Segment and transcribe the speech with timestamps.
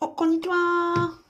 [0.00, 1.20] お、こんにちは。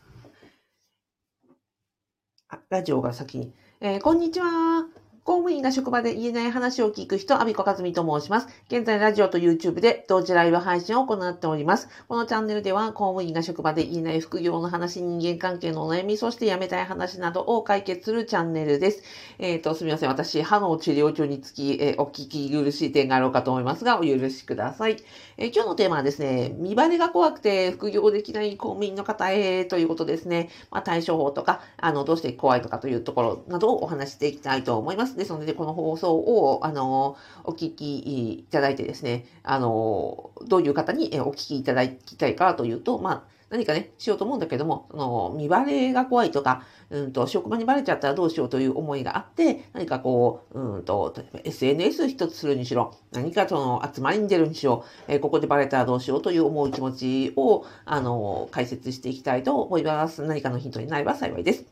[2.49, 3.53] あ、ラジオが先に。
[3.81, 4.87] えーこんにちは。
[5.23, 8.49] 公務員が職場で言えない話を聞く人、アビコカズミと申します。
[8.69, 11.89] 現在、ラジオと YouTube で同時ライブ配信を行っております。
[12.09, 19.03] このチャンネルでは、公務員が職場で言えない副業の話、人間関係のお悩み、そして辞めたい話などを解決するチャンネルです。
[19.39, 20.09] えっ、と、すみません。
[20.09, 24.97] 私、歯の治療中につき、えーお聞き苦しい点があろうかと思いますが、お許しください。
[25.37, 30.49] えー今日のテーマはですね、見バレが怖くて副業できない公務員の方へということですね。
[30.71, 35.10] まあ、対処法とか、あの、どうして怖いとかというところなどをお話していきたいと思います。
[35.17, 60.23] ですので、この放送を、あの、お聞きいただいてですね、あの、どういう方にお聞きいただきたいかというと、まあ、何かね、しようと思うんだけども、その、見バレが怖いとか、うんと、職場にバレちゃったらどうしようという思いがあって、何かこう、うんと、例えば SNS 一つするにしろ、何かその集まりに出るにしろ、えーここでバレたらどうしようという思う気持ちを、あの、解説していきたいと思います。
[60.23, 61.65] 何かのヒントになれば幸いです。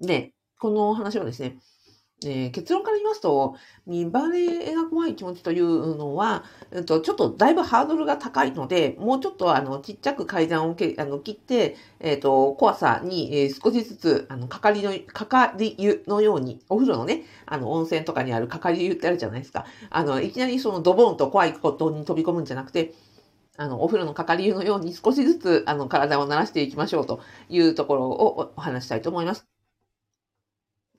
[0.00, 1.58] で、この話はですね、
[2.24, 19.66] えー結論から言いますと、見バレが怖い気持ちというのは、うんと、ちょっとだいぶハードルが高いので、もうちょっとあの、ちっちゃく階段をけあの切って、えっ、と、怖さに、えー少しずつ、あの、かかりの、かかり湯のように、お風呂のね、あの、温泉とかにあるかかり湯ってあるじゃないですか。
[19.90, 22.94] あの、いきなりそのドボンと怖いことに飛び込むんじゃなくて、
[23.58, 29.55] あの、お風呂のかかり湯のように少しずつ、あの、体を慣らしていきましょうというところをお話したいと思います。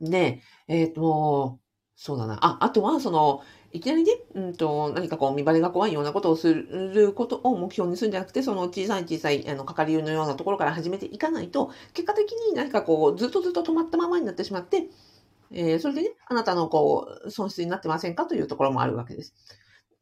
[0.02, 1.60] で、えっ、と、
[1.96, 2.38] そうだな。
[2.46, 3.42] あ、あとは、その、
[3.74, 14.90] いきなりね、うんと、何かこう、見バレが怖いようなことをすることを目標にするんじゃなくて、その小さい小さい、あの、かかり湯のようなところから始めていかないと、結果的に何かこう、ずっとずっと止まったままになってしまって、
[15.52, 19.34] えーそれでね、あなたのこう、損失になってませんかというところもあるわけです。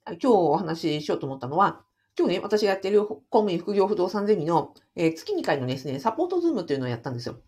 [0.07, 1.83] 今日お話ししようと思ったのは、
[2.17, 7.39] 今日ね、私がやっている公務員副業不動産ゼミの、えー月2回のですね、サポートズームというのをやったんですよ。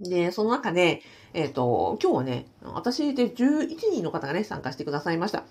[0.00, 1.02] で、その中で、
[1.34, 5.44] えっ、と、今日はね、私で11人の方がね、参加してくださいました。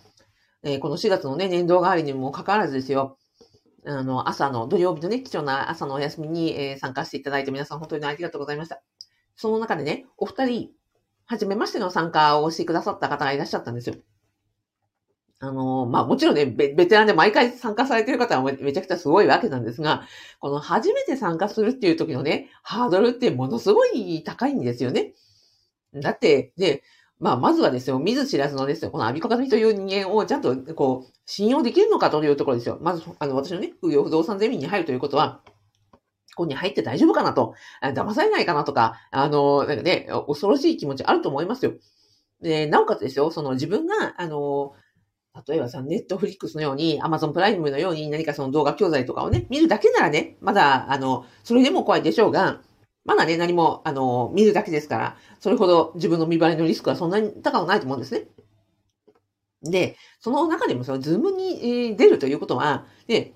[0.64, 3.18] えーこの4月のね、年度代わりにもかかわらずですよ。
[3.86, 8.82] あの、朝の、土曜日のね、貴重な朝のお休みに、えー参加していただいて皆さん本当にありがとうございました。
[9.36, 10.70] その中でね、お二人、
[11.28, 13.96] 初めましての参加をしてくださった方がいらっしゃったんですよ。
[15.42, 20.04] あの、まあもちろんね、ベベテランで毎回参加されてる方はめちゃくちゃすごいわけなんですが、
[20.40, 25.14] この初めて参加するっていう時のね、ハードルってものすごい高いんですよね。
[25.94, 26.84] だって、で、
[27.20, 32.78] まあまずはですよ、見ず知らずのですよ、このアビコカミという人間をちゃんとこう、信用できるのかというところですよ。
[32.82, 35.42] まず、あの、私のね、副業不動産ゼミに入るということは、
[36.36, 41.74] ここに入って大丈夫かなと、騙されないかなとか、あの、なんかね、恐ろしい気持ちあると思いますよ。
[42.42, 44.74] で、なおかつですよ、その自分が、あの、
[45.48, 52.62] 例えばさ、ネットフリックスのように、アマゾンプライムのように何かその動画教材とかをね、見るだけならね、まだ、あの、それでも怖いでしょうが、
[53.06, 58.28] まだね、何も、あの、見るだけですから、それほど自分の見栄えのリスクはそんなに高くないと思うんですね。
[59.64, 63.34] で、その中でもそのズームに出るということは、で、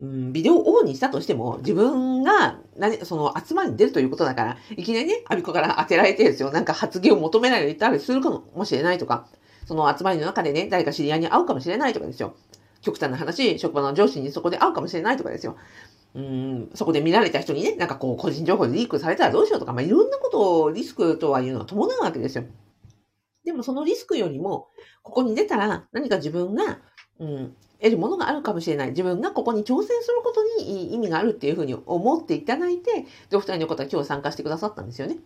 [0.00, 9.28] うん、ビデオをオンにしたとしても、自分が、何、その集まりに出るということだから、いきなりね、アビコから当てられてですよ、なんか発言を求められたりするかもしれないとか、
[9.66, 12.34] その集まりの中でね、誰か知り合いに会うかもしれないとかですよ。
[12.82, 15.56] 極端な話、職場の上司にそこで会うかもしれないとかですよ。
[16.14, 22.44] うん、そこで見られた人にね、なんかこう、個人情報でリークされたらどうしようとか、まあ、いろんなことをリスクとはいうのは伴うわけですよ。
[23.44, 24.68] でもそのリスクよりも、
[25.02, 26.78] ここに出たら何か自分が、
[27.18, 28.90] うん、得るものがあるかもしれない。
[28.90, 35.18] 自分がここに挑戦することに意味があるっていうふうに思っていただいて、で、お二人の方は今日参加してくださったんですよね。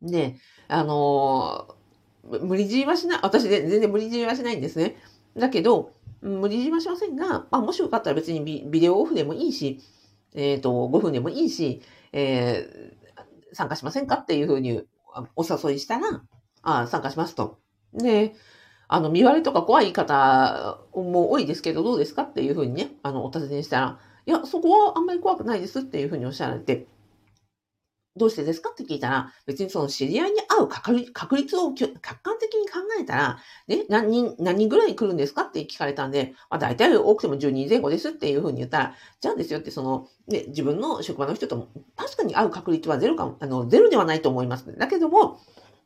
[0.00, 0.36] で、
[0.68, 1.81] あのー
[2.24, 4.96] 無理強いはしない、私で全然無理強いはしないんですね。
[5.36, 9.80] だけど、無理強いはしませんが、まあ、もしよかったら別にビビデオオフでもいいし、
[10.34, 13.02] えっ、と、5分でもいいし、えー
[13.52, 14.82] 参加しませんかっていうふうに
[15.36, 16.22] お誘いしたら、
[16.62, 17.58] あ参加しますと。
[17.92, 18.34] で、
[18.88, 26.86] あの、見割れとか怖い方も多いですけど、どうですかっていうふうにね、あの、お尋ねしたら、いや、そこはあんまり怖くないですっていうふうにおっしゃられて、
[28.16, 28.70] どうしてですか？
[28.70, 33.38] って聞いたら、別にその知り合いに会う確率を客観的に考えたら、
[33.68, 35.42] ね、何人、何人ぐらい来るんですか？
[35.42, 44.76] って聞かれたんで、まあ大体多くても10人前後ですっていうふうに言ったら、じゃあですよってその、ね、自分の職場の人とも確かに会う確率はゼロかも、あの、ゼロではないと思います。
[44.76, 45.40] だけども、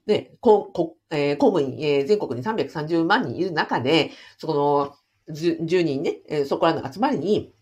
[0.06, 4.94] で、ここえー公務員、えー全国に330万人いる中で、そこの
[5.34, 7.52] 10, 10人ね、えーそこらの集まりに、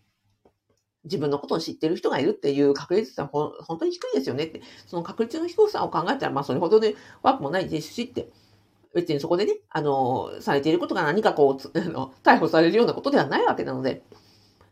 [1.05, 4.61] 自分のことを知ってる人がいるっていう確率はほ本当に低いですよねって。
[4.87, 8.29] その確率の低さを考えたら、まあそれほどで悪くもないですしって。
[8.93, 14.03] 別にそこでね、あの、されていることが何かこう、 あの、逮捕されるようなことではないわけなので、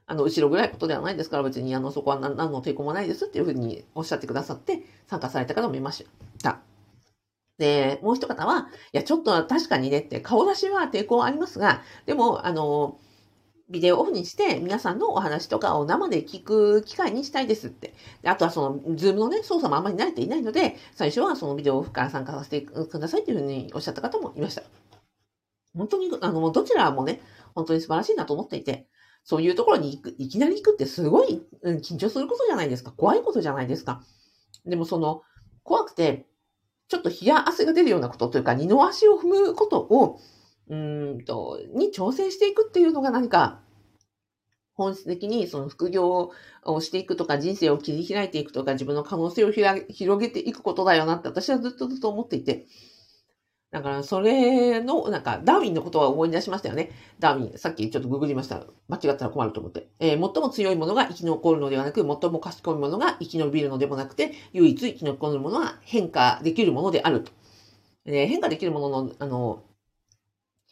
[0.06, 6.06] あの、後ろぐらいことではないですから、別に、あの、そこは何の抵抗もないですっていうふうにおっしゃってくださって、参加された方もいまし
[6.42, 6.62] た。
[7.58, 12.98] で、もう一方は、いや、ちょっと確かにねって、顔出しは抵抗ありますが、でも、あの、
[13.70, 17.94] ビデオオフにして皆さんのお話とかを生で聞く機会にしたいですって。
[18.22, 24.64] であとはその、ズームのね、操作もあんまり慣れていないので、最初はそのビデオオフから参加させてくださいというふうにおっしゃった方もいました。
[25.76, 27.22] 本当に、あの、どちらもね、
[27.56, 28.88] 本当に素晴らしいなと思っていて、
[29.24, 32.92] そういうところに行く、いきなり行くってすごい、うん、緊張することじゃないですか。
[32.92, 34.04] 怖いことじゃないですか。
[34.66, 35.22] でもその、
[35.64, 36.28] 怖くて、
[36.90, 40.20] ちょっと冷や汗が出るようなことというか、二の足を踏むことを、
[40.70, 43.62] うんと、に挑戦していくっていうのが何か、
[44.76, 46.32] 本質的にその副業
[46.64, 49.84] をしていくとか、人生を切り開いていくとか、自分の可能性を広
[50.20, 52.66] げていくことだよなって私はずっとずっと思っていて、
[53.74, 56.92] だから、それの、なんか、ダーウィンのことは思い出しましたよね。
[57.20, 58.68] ダーウィン、さっきちょっとググりました。
[58.88, 59.88] 間違ったら困ると思って。
[60.00, 67.32] えー、最も強いものが生き残るのではなく、最も賢いものが生き延びるのでもなくて、唯一生き残るものは変化できるものであると。
[68.06, 69.64] えー、変化できるものの、あの、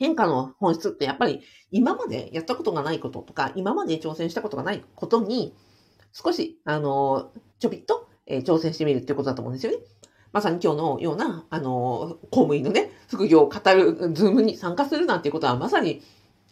[0.01, 5.53] 変化の本質ってやっぱり今までやったことがないこととか、今まで挑戦したことがないことに、
[6.11, 9.77] 少し、あの、ちょびっと、えー、挑戦してみるっていうことだと思うんですよね。
[10.33, 16.01] まさに今日のような、あの、公務員のね、副業を語る、ズームに参加するなんていうことはまさに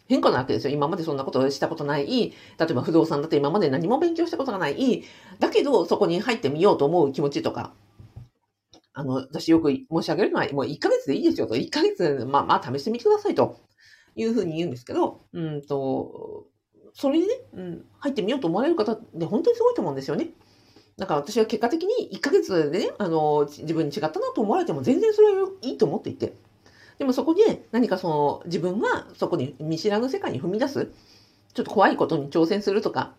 [0.07, 0.73] 変化なわけですよ。
[0.75, 2.05] 今までそんなことをしたことない。
[2.05, 2.33] 例
[2.69, 5.03] えば不動産だって今まで何も勉強したことがない。
[5.39, 7.73] だけど、そこに入ってみようと思う気持ちとか、
[8.99, 11.55] あの、私よく申し上げるのは、もう1ヶ月でいいですよと。
[11.55, 13.59] 1ヶ月、まあまあ試してみてくださいと。
[14.15, 16.45] いうふうに言うんですけど、うんと、
[16.93, 20.31] それにね、うん、入ってみようと思われる方って本当にすごいと思うんですよね。
[20.97, 26.33] だから私は結果的に1ヶ月でね、あの、自分に違ったなと思われても全然それはいいと思っていて。
[26.97, 30.91] でもそこで何かその自分がそこに見知らぬ世界に踏み出す、
[31.53, 33.15] ちょっと怖いことに挑戦するとか、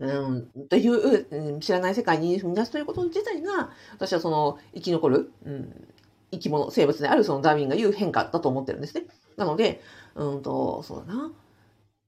[0.00, 5.88] うん、という、うん、知らない世界に踏み出すということ自体が、私はその生き残る、うん、
[6.32, 9.04] 生き物、生物であるそのダーウィンが言う変化だと思ってるんですね。
[9.36, 9.82] なので、
[10.14, 11.32] うんと、そうだな。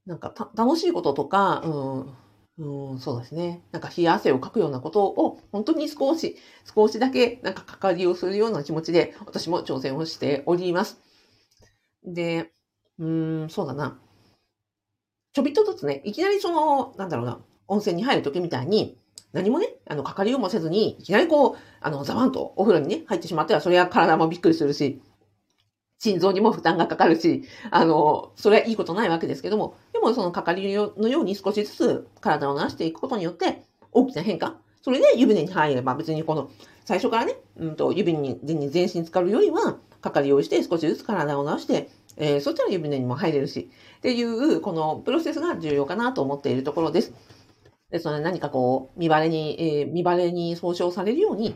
[0.07, 3.63] なんか楽しいこととか、うん、うん、そうですね。
[3.71, 6.35] なんか冷や汗をかくようなことを、本当に少し、
[6.75, 10.99] 少しだけ、なんか関わりをするような気持ちで、私も挑戦をしております。
[12.03, 12.51] で、
[12.99, 13.99] うん、そうだな。
[15.33, 18.97] ちょびっとずつね、いきなりその、なんだろうな、温泉に入るときみたいに、
[19.31, 25.01] 何もね、あの、かかりをもせずに、いきなりこう、あの、ザバンとお風呂にね、入ってしまっては、それは体もびっくりするし、
[25.97, 34.57] 心臓にも負担がかかるし、あの、それはいいことないわけですけども、でもそのかかりのように少しずつ体を慣していくことによって、大きな変化。
[34.81, 36.51] それで湯船に入れば別にこの、
[36.83, 47.13] 最初からね、うんと、湯船に全身浸かるよりは、かかりをして少しずつ体を慣らして、えー、そしたら湯船にも入れるし、っていう、このプロセスが重要かなと思っているところです。
[47.93, 51.55] ですの何かこう、見バレに、えー、見バレに総称されるように、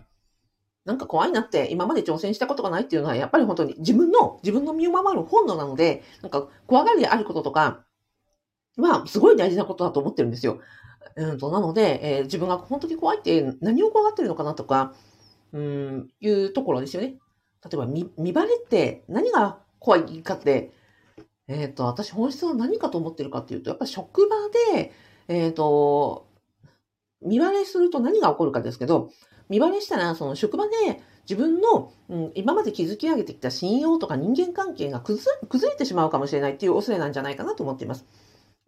[0.85, 7.85] なんか怖いなって今まで挑戦したことがないっていうのは、やっぱり本当に自分の、自分の身を守る本能なので、なんか怖がりであることとか、
[8.75, 10.59] まあ、すごい大事なことだと思ってるんですよ。
[11.15, 14.93] うんと、なので、えー、自分が本当に怖いって何を怖がってるのかなとか、
[15.53, 17.15] うん、いうところですよね。
[17.63, 20.71] 例えば、見、見バレって何が怖いかって、
[21.47, 24.35] えっ、ー、と、私本質は何かと思ってるかっていうと、やっぱ職場
[24.75, 24.93] で、
[25.27, 26.26] えっ、ー、と、
[27.21, 29.09] 見バレすると何が起こるかですけど、
[29.49, 35.31] 見バレしたら、その職場で自分の、うん、今まで築き上げてきた信用とか人間関係が崩
[35.69, 38.05] れてしまうかもしれないっていう恐れなんじゃないかなと思っています。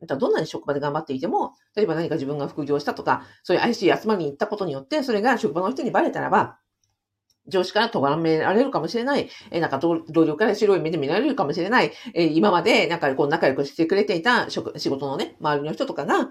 [0.01, 6.57] どんなに職場で頑張っていても、例えば何か自分が副業したとか、そういう怪しい集まりに行ったことによって、それが職場の人にバレたらば、
[7.49, 16.29] 上司から咎められるかもしれない、えなんか同僚から白い目で見られるかもしれない、え今までなんかこう仲良くしてくれていた仕事のね、周りの人とかが、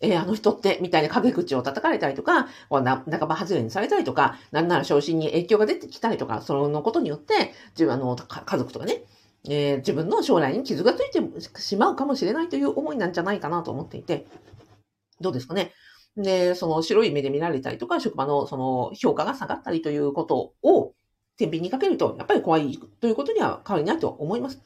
[0.00, 9.02] えー、あの人って、みたいな陰口を叩かれたりとか、な半ば外れにされたりとか、なんなら昇進に影響が出てきたりとか、そのことによって、自分、の、家族とかね、
[9.48, 14.26] えー、自分の将来に傷がついてしまうかもしれないという思いなんじゃないかなと思っていて、
[15.20, 15.72] どうですかね？
[16.16, 20.92] で、その白い目で見られたりとか、職場のその評価が下がったりということを
[21.36, 24.60] 天秤にかけると、やっぱり怖いということには変わりないと思います。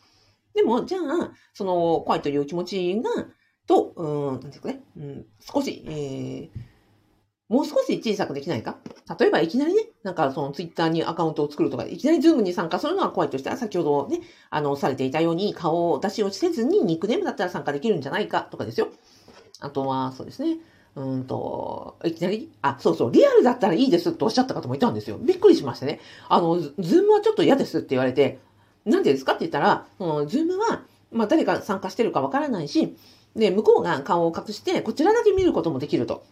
[0.55, 3.27] でも、じゃあ、その怖いという気持ちが、
[3.67, 6.49] と、うん、なんですかね、うん、少し、えー、
[7.49, 8.79] もう少し小さくできないか？
[9.19, 18.89] 例えばいきなりね、なんかそのツイッターにアカウントを作るとか、いきなりズームに参加するのは怖いとしたら、先ほどね、あの、されていたように顔を出しをせずにニックネームだったら参加できるんじゃないかとかですよ。
[19.61, 20.59] あとは、そうですね。
[20.95, 25.19] うんと、いきなり、あ、そうそう、リアルだったらいいですとおっしゃった方もいたんですよ。
[25.19, 26.01] びっくりしましたね。
[26.29, 28.41] あの、ズームはちょっと嫌ですって言われて、
[28.85, 32.97] なんでですかって言ったら、その、ズームは、まあ、誰が参加してるかわからないし、
[33.37, 36.25] で、向こうが顔を隠して、こちらだけ見ることもできると。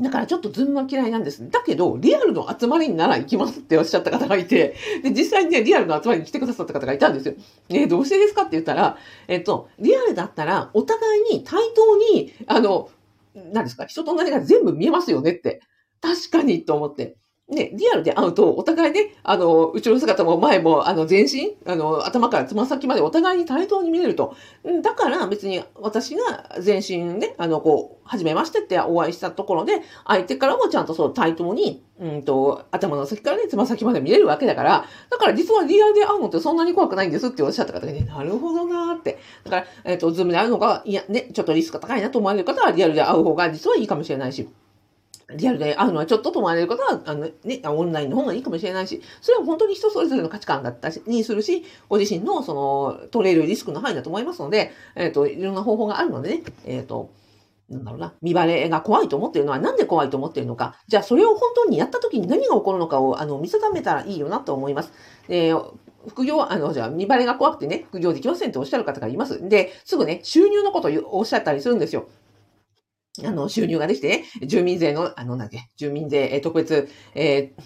[0.00, 1.48] だからちょっとズームは嫌いなんです。
[1.50, 7.34] だけど、リアルの集まりになら行きますっておっしゃった方がいて、で、実際にね、リアルの集まりに来てくださった方がいたんですよ。
[7.70, 12.90] えどうしてですかって言ったら、えっと、リアルだったら、お互いに対等に、あの、
[13.34, 15.62] 何ですか、人となりが全部見えますよねって。
[16.02, 17.16] 確かにと思って。
[17.48, 24.34] ね、リアルで会うと、お互いね、あの、後ろ姿も前も、あの、全身、あの、頭からつま先までお互いに対等に見れると。
[24.82, 39.20] だから別に私が全身ね、あの、こう、初めましてってお会いしたところで、相手からもちゃんとそう対等に、うんと、頭の先からね、つま先まで見れるわけだから、だから実はリアルで会うのってそんなに怖くないんですっておっしゃった方がね、なるほどなーって。
[39.44, 44.48] だから、えっ、ー、と、ズームで会うのが、いや、ね、ちょっとリスクが高いなと思われる方は、リアルで会う方が実はいいかもしれないし。
[45.34, 57.10] リアルで会うのはちょっとと思われる方は、あのね、オンラインの方がいいかもしれないし、それは本当に人それぞれの価値観だったしにするし、ご自身のその、取れるリスクの範囲だと思いますので、えっ、ー、と、いろんな方法があるのでね、えっ、ー、と、
[57.68, 64.92] なんだろうな、見バレが怖いと思ってるのはなんで怖いと思ってるのか、じゃあそれを本当にやった時に何が起こるのかを、あの、見定めたらいいよなと思います。
[65.26, 65.52] で、
[66.06, 69.48] 副業、あの、じゃあ、見バレが怖くてね、副業できませんっておっしゃる方がいます。
[69.48, 72.06] で、すぐね、収入のことをおっしゃったりするんですよ。
[73.24, 77.62] あの、収入ができて、住民税の、あの、なんで、住民税、え特別、えー、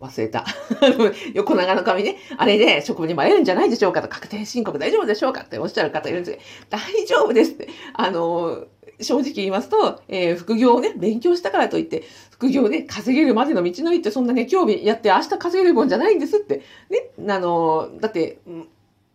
[0.00, 0.44] 忘れた。
[1.34, 2.16] 横長の紙ね。
[2.36, 7.68] あれで職場にも会えるんじゃないでしょうかと、確定申告大丈夫でしょうかっておっしゃる方いるんですけど、大丈夫ですって。
[7.94, 8.66] あの、
[9.00, 16.62] 正直言いますと、えー、副業をね、勉強したからといって、副業で、ね、稼げるまでの道のりってそんなね、興味やって明日稼げるもんじゃないんですって。
[16.90, 18.38] ね、あの、だって、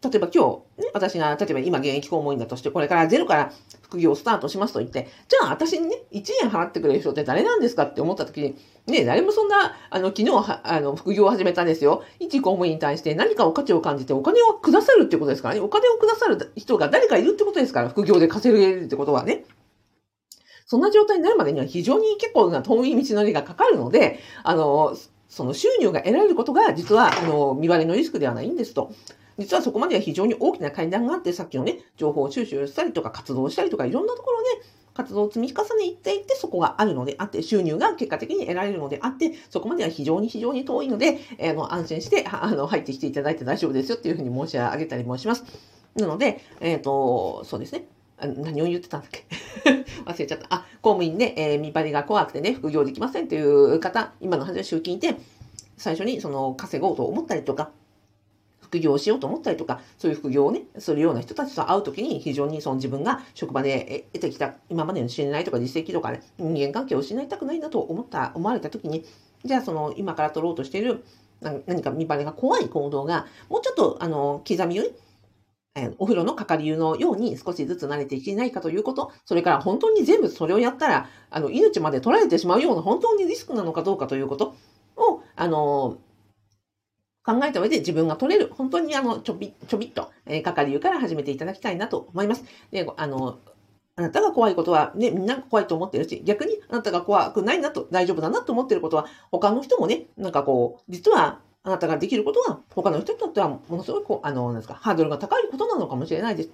[0.03, 3.53] 例えば今日、私が、例えば今現役公務員だとして、これからゼロから
[3.84, 8.55] 副業をスタートしますと言って、じゃあ私にね、1円払ってくれる人って誰なんですかって思った時に、
[8.88, 12.03] ね、誰もそんな、あの、昨日は、あの、副業を始めたんですよ。
[12.20, 15.62] 一公務員に対して何かお価値を感じてお金をくださるってことですからね。
[15.62, 19.46] お金をくださる人が誰かいるってことですから、副業で稼げるってことはね。
[20.65, 24.98] そんな状態になるまでには非常に結構な遠い道のりがかかるので、あの、
[25.29, 28.91] その収入が得られることが実は、あの、見割れのリスクではないんですと。
[29.38, 34.50] 実はそこまでは非常に大きな階段があって、さっきのね、情報収集したりとか活動したりとか、いろんなところで、
[34.93, 45.43] 活動を積み重ねていって、そこがあるのであって、収入が結果的に得られるのであって、そこまでは非常に非常に遠いので、えー、の安心して、あの、 入ってきていただいて大丈夫ですよっていうふうに申し上げたりもします。
[45.95, 47.85] なので、えっ、ー、と、そうですね。
[48.21, 49.25] 何を言ってたんだっけ？
[50.05, 50.45] 忘れちゃった。
[50.50, 55.15] あ、公務員で、えー、見張りが怖くてね、副業できませんっていう方、今の話を聞いて、
[55.77, 57.71] 最初にその稼ごうと思ったりとか、
[58.71, 69.05] 副業をしようと思ったりとか、そういう副業をね、するような人たちと会うときに、非常にその自分が職場で得てきた今までの信頼とか実績とかね、人間関係を失いたくないなと思った、思われたときに、
[69.43, 71.03] じゃあその今から取ろうとしている
[71.41, 74.91] 何か見バレが怖い行動が、もうちょっと、あの、刻みより、
[75.73, 84.55] えお風呂のかかり湯のように少しずつ慣れていけないかということ、それから本当に全部それをやったら、あの、命まで取られてしまうような本当にリスクなのかどうかということ
[84.97, 85.97] を、あの、
[87.23, 92.43] 考えた上で自分が取れる、本当にあの、ちょび、ちょびっと、えー、係から始めていただきたいなと思います。
[92.71, 93.39] で、あの、
[93.95, 106.49] あなたが怖いことはね、みんな怖いと思ってるし、逆にあなたが怖くないなと、大丈夫だなと思ってることは、他の人もね、なんかこう、実はあなたができることは、他の人にとってはものすごいこう、あの、なんですか、ハードルが高いことなのかもしれないです。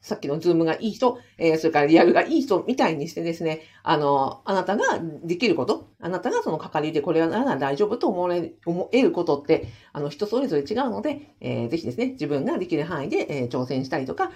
[0.00, 14.30] さっきのズームがいい人、えー、それからリアルがいい人みたいにしてですね、あの、あなたができること、あなたがその係でこれなら大丈夫と思える思えることって、あの、人それぞれ違うので、えー、ぜひですね、自分ができる範囲で、えー、挑戦したりとか、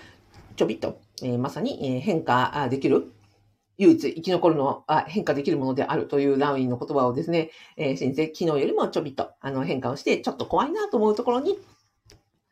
[0.56, 3.12] ちょびっと、えー、まさに、え、変化できる、
[3.78, 11.58] 唯一生き残るのは変化できるものであるというラウィンの言葉をですね、えー、先生、昨日よりもちょびっとあの変化をして、ちょっと怖いなと思うところに、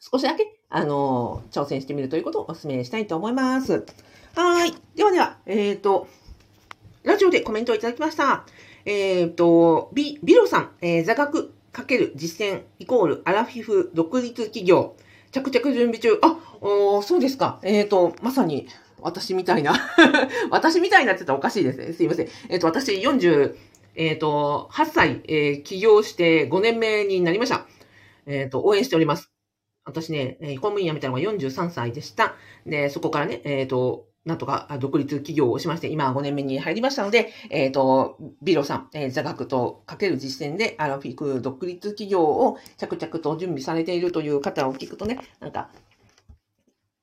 [0.00, 3.84] 少しだけ、あの、挑戦してみるということをお勧めしたいと思います。
[4.34, 4.72] はい。
[4.96, 6.08] ではでは、えっ、ー、と、
[7.02, 8.46] ラジオでコメントをいただきました。
[8.86, 14.96] えっ、ー、と、ビ、ビロさん、えー、座学×実践イコールアラフィフ独立企業、
[15.30, 16.18] 着々準備中。
[16.22, 17.58] あ、おそうですか。
[17.62, 18.66] えっ、ー、と、まさに、
[19.02, 19.74] 私みたいな
[20.50, 21.92] 私みたいなって言ったらおかしいですね。
[21.92, 22.28] すいません。
[22.48, 23.56] えっ、ー、と、私40、
[23.94, 27.66] えっ、ー、と、8歳、えー、起業して5年目になりました。
[28.24, 29.31] えっ、と、応援しております。
[29.84, 32.34] 私ね、公務員辞めたのが43歳でした。
[32.66, 45.70] で、そこからね、えっ、ー、と、なんとか独立企業をしまして、今5年目に入りましたので、えっ、ー、と、ビロさん、えー、座学とかける実践で、アラ、フィフ独立企業を着々と準備されているという方を聞くとね、なんか、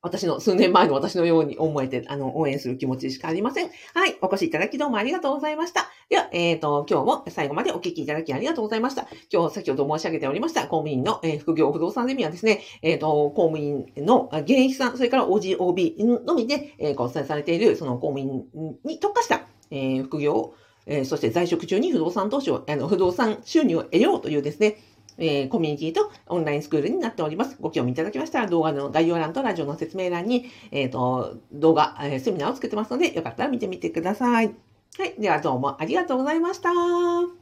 [0.01, 3.69] 私の、数年前の私のように思えて、あの、応援する気持ちしかありません。
[3.93, 4.17] はい。
[4.21, 5.89] お越しいただきどうもありがとうございました。
[6.09, 9.07] では、えっ、ー、と、今日も最後までお聞きいただきありがとうございました。
[9.31, 18.45] 今日、先ほど申し上げておりました、公務員の、えー、副業不動産ゼミはですね、えっ、ー、と、公務員の現役さん、それから OGOB のみで、えー、ご伝えされている、その公務員
[18.85, 20.55] に特化した、えー、副業を
[20.89, 24.77] えー、そして在職中に不動産投資を、あの、不動産収入を得ようというですね、
[25.19, 27.57] えー、コミュニティとオンラインスクールになっております。
[27.59, 34.53] ご興味いただきましたら動画の概要欄とラジオの説明欄に、えっ、ー、と、動画、えー、セミナーを作ってますので、よかったら見てみてください。
[34.97, 35.15] はい。
[35.19, 37.38] ではどうもありがとうございました。